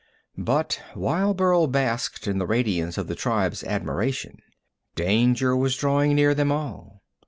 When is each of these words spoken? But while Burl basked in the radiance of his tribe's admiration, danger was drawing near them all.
But 0.35 0.81
while 0.95 1.35
Burl 1.35 1.67
basked 1.67 2.25
in 2.27 2.39
the 2.39 2.47
radiance 2.47 2.97
of 2.97 3.07
his 3.07 3.19
tribe's 3.19 3.63
admiration, 3.63 4.39
danger 4.95 5.55
was 5.55 5.77
drawing 5.77 6.15
near 6.15 6.33
them 6.33 6.51
all. 6.51 7.03